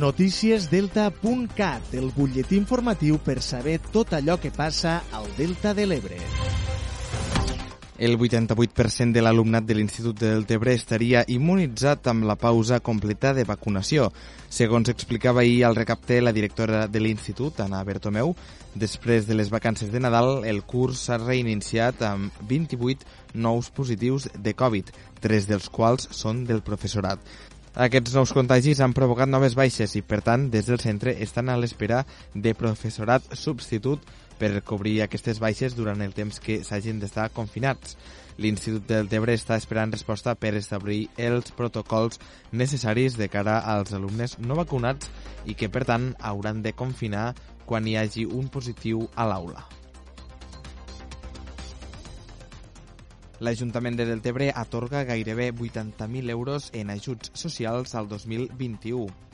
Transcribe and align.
Noticiesdelta.cat, 0.00 1.90
el 1.92 2.06
butlletí 2.16 2.56
informatiu 2.56 3.18
per 3.20 3.42
saber 3.44 3.74
tot 3.92 4.14
allò 4.16 4.38
que 4.40 4.48
passa 4.48 5.02
al 5.12 5.26
Delta 5.36 5.74
de 5.76 5.84
l'Ebre. 5.84 6.16
El 8.00 8.16
88% 8.16 9.12
de 9.12 9.20
l'alumnat 9.20 9.66
de 9.68 9.76
l'Institut 9.76 10.16
de 10.22 10.30
Deltebre 10.32 10.72
estaria 10.72 11.20
immunitzat 11.28 12.08
amb 12.08 12.24
la 12.24 12.38
pausa 12.40 12.80
completa 12.80 13.34
de 13.36 13.44
vacunació. 13.44 14.08
Segons 14.48 14.88
explicava 14.88 15.44
ahir 15.44 15.66
al 15.68 15.76
recapte 15.76 16.22
la 16.24 16.32
directora 16.32 16.86
de 16.88 17.04
l'Institut, 17.04 17.60
Anna 17.60 17.84
Bertomeu, 17.84 18.32
després 18.72 19.28
de 19.28 19.36
les 19.36 19.52
vacances 19.52 19.92
de 19.92 20.00
Nadal, 20.00 20.46
el 20.48 20.64
curs 20.64 21.04
s'ha 21.04 21.20
reiniciat 21.20 22.00
amb 22.08 22.32
28 22.48 23.04
nous 23.36 23.68
positius 23.68 24.30
de 24.32 24.56
Covid, 24.56 24.96
tres 25.20 25.44
dels 25.44 25.68
quals 25.68 26.08
són 26.08 26.46
del 26.48 26.64
professorat. 26.64 27.20
Aquests 27.78 28.16
nous 28.18 28.32
contagis 28.34 28.80
han 28.82 28.90
provocat 28.90 29.30
noves 29.30 29.54
baixes 29.54 29.94
i, 29.94 30.02
per 30.02 30.18
tant, 30.26 30.48
des 30.50 30.66
del 30.66 30.80
centre 30.82 31.14
estan 31.22 31.48
a 31.48 31.56
l'espera 31.56 32.02
de 32.34 32.54
professorat 32.58 33.22
substitut 33.38 34.02
per 34.40 34.64
cobrir 34.66 34.96
aquestes 35.04 35.38
baixes 35.38 35.76
durant 35.78 36.02
el 36.02 36.14
temps 36.16 36.40
que 36.42 36.64
s'hagin 36.66 36.98
d'estar 36.98 37.28
confinats. 37.30 37.94
L'Institut 38.42 38.88
del 38.88 39.08
Tebre 39.12 39.36
està 39.38 39.54
esperant 39.60 39.92
resposta 39.94 40.34
per 40.34 40.56
establir 40.58 41.10
els 41.16 41.52
protocols 41.54 42.18
necessaris 42.50 43.18
de 43.20 43.28
cara 43.30 43.60
als 43.60 43.94
alumnes 43.94 44.38
no 44.40 44.58
vacunats 44.58 45.12
i 45.46 45.54
que, 45.54 45.70
per 45.70 45.84
tant, 45.86 46.14
hauran 46.18 46.64
de 46.66 46.74
confinar 46.74 47.34
quan 47.66 47.86
hi 47.86 48.00
hagi 48.00 48.26
un 48.26 48.48
positiu 48.50 49.06
a 49.14 49.28
l'aula. 49.30 49.79
L'Ajuntament 53.40 53.96
de 53.96 54.04
Deltebre 54.04 54.50
atorga 54.52 55.00
gairebé 55.08 55.46
80.000 55.54 56.28
euros 56.28 56.68
en 56.76 56.92
ajuts 56.92 57.32
socials 57.32 57.94
al 57.96 58.08
2021. 58.08 59.29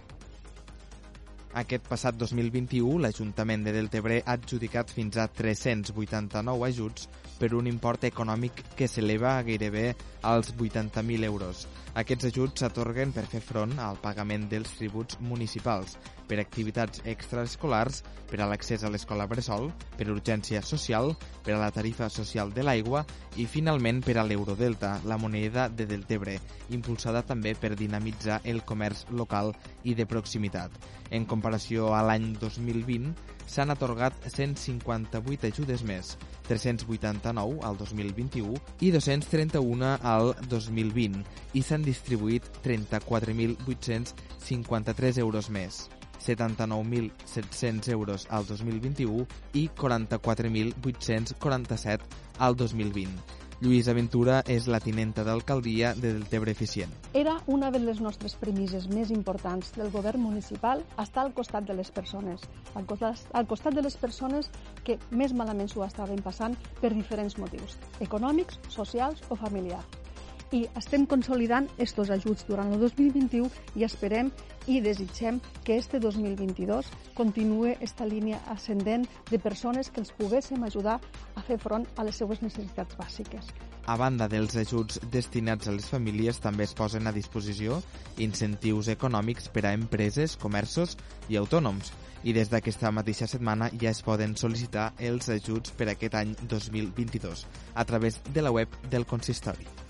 Aquest 1.57 1.87
passat 1.89 2.17
2021, 2.21 2.99
l'Ajuntament 3.01 3.63
de 3.65 3.73
Deltebre 3.73 4.19
ha 4.19 4.35
adjudicat 4.37 4.91
fins 4.93 5.17
a 5.17 5.25
389 5.39 6.67
ajuts 6.67 7.07
per 7.39 7.55
un 7.57 7.71
import 7.71 8.05
econòmic 8.05 8.61
que 8.77 8.89
s'eleva 8.89 9.39
a 9.39 9.45
gairebé 9.47 9.87
als 10.21 10.53
80.000 10.53 11.25
euros. 11.25 11.65
Aquests 11.97 12.29
ajuts 12.29 12.61
s'atorguen 12.61 13.15
per 13.17 13.25
fer 13.31 13.41
front 13.41 13.73
al 13.81 13.97
pagament 14.03 14.45
dels 14.51 14.75
tributs 14.77 15.17
municipals, 15.25 15.97
per 16.29 16.37
activitats 16.43 17.01
extraescolars, 17.09 18.03
per 18.29 18.43
a 18.43 18.49
l'accés 18.51 18.85
a 18.85 18.91
l'escola 18.93 19.25
Bressol, 19.31 19.71
per 19.97 20.11
urgència 20.13 20.61
social, 20.61 21.15
per 21.47 21.55
a 21.55 21.63
la 21.63 21.71
tarifa 21.73 22.11
social 22.13 22.53
de 22.53 22.67
l'aigua 22.67 23.05
i, 23.37 23.47
finalment, 23.47 24.03
per 24.05 24.19
a 24.19 24.27
l'Eurodelta, 24.29 24.99
la 25.09 25.17
moneda 25.17 25.71
de 25.73 25.89
Deltebre, 25.89 26.37
impulsada 26.69 27.25
també 27.25 27.55
per 27.57 27.73
dinamitzar 27.79 28.43
el 28.45 28.61
comerç 28.69 29.07
local 29.09 29.55
i 29.85 29.95
de 29.97 30.05
proximitat. 30.05 30.77
En 31.09 31.25
comparació 31.25 31.46
a 31.55 32.03
l'any 32.03 32.35
2020, 32.41 33.15
s'han 33.47 33.71
atorgat 33.71 34.13
158 34.27 35.47
ajudes 35.53 35.83
més, 35.87 36.19
389 36.49 37.61
al 37.63 37.77
2021 37.79 38.57
i 38.81 38.91
231 38.95 39.99
al 40.03 40.35
2020 40.51 41.25
i 41.55 41.63
s'han 41.63 41.83
distribuït 41.87 42.43
34.853 42.67 45.19
euros 45.23 45.51
més. 45.51 45.89
79.700 46.27 47.89
euros 47.93 48.27
al 48.31 48.47
2021 48.49 49.27
i 49.55 49.71
44.847 49.79 52.01
al 52.39 52.57
2020. 52.57 53.46
Lluís 53.57 53.87
Aventura 53.89 54.43
és 54.53 54.67
la 54.69 54.83
tinenta 54.85 55.23
d'alcaldia 55.25 55.95
de 55.97 56.11
Deltebre 56.13 56.53
Eficient. 56.53 56.93
Era 57.17 57.39
una 57.49 57.71
de 57.73 57.81
les 57.81 58.03
nostres 58.05 58.37
premisses 58.37 58.85
més 58.93 59.11
importants 59.15 59.73
del 59.79 59.89
govern 59.95 60.21
municipal 60.21 60.85
estar 61.01 61.25
al 61.25 61.33
costat 61.33 61.65
de 61.65 61.77
les 61.79 61.91
persones, 61.91 62.45
al 62.77 62.85
costat, 62.85 63.25
al 63.33 63.49
costat 63.49 63.79
de 63.79 63.87
les 63.87 63.97
persones 63.97 64.51
que 64.85 64.99
més 65.11 65.33
malament 65.33 65.73
s'ho 65.73 65.87
estaven 65.89 66.21
passant 66.21 66.59
per 66.83 66.93
diferents 66.93 67.39
motius, 67.41 67.79
econòmics, 68.05 68.61
socials 68.69 69.25
o 69.31 69.41
familiars 69.41 70.06
i 70.53 70.67
estem 70.79 71.07
consolidant 71.07 71.69
estos 71.83 72.11
ajuts 72.11 72.47
durant 72.47 72.73
el 72.73 72.81
2021 72.81 73.51
i 73.75 73.87
esperem 73.87 74.31
i 74.67 74.81
desitgem 74.81 75.41
que 75.65 75.77
este 75.77 76.01
2022 76.01 76.91
continue 77.15 77.77
esta 77.81 78.07
línia 78.07 78.41
ascendent 78.51 79.07
de 79.31 79.39
persones 79.39 79.91
que 79.91 80.01
els 80.01 80.13
poguéssim 80.13 80.63
ajudar 80.65 81.01
a 81.35 81.43
fer 81.43 81.59
front 81.59 81.87
a 81.97 82.05
les 82.05 82.19
seues 82.19 82.43
necessitats 82.43 82.99
bàsiques. 82.99 83.51
A 83.87 83.95
banda 83.97 84.27
dels 84.27 84.57
ajuts 84.59 84.99
destinats 85.13 85.69
a 85.69 85.75
les 85.75 85.87
famílies, 85.87 86.41
també 86.43 86.67
es 86.67 86.75
posen 86.75 87.07
a 87.07 87.15
disposició 87.15 87.79
incentius 88.19 88.91
econòmics 88.91 89.47
per 89.55 89.67
a 89.67 89.75
empreses, 89.79 90.35
comerços 90.37 90.97
i 91.31 91.39
autònoms. 91.39 91.93
I 92.27 92.35
des 92.35 92.51
d'aquesta 92.51 92.91
mateixa 92.91 93.29
setmana 93.31 93.71
ja 93.79 93.93
es 93.95 94.03
poden 94.03 94.35
sol·licitar 94.35 94.93
els 94.99 95.31
ajuts 95.31 95.71
per 95.79 95.93
aquest 95.93 96.19
any 96.19 96.35
2022 96.43 97.47
a 97.75 97.85
través 97.85 98.19
de 98.27 98.43
la 98.43 98.51
web 98.51 98.81
del 98.91 99.07
consistori. 99.07 99.86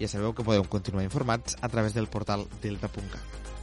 Ja 0.00 0.08
sabeu 0.08 0.34
que 0.36 0.44
podeu 0.44 0.64
continuar 0.68 1.04
informats 1.06 1.56
a 1.62 1.68
través 1.72 1.94
del 1.94 2.06
portal 2.06 2.46
delta.cat. 2.62 3.55